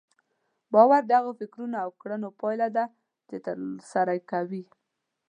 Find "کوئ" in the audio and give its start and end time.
4.31-4.63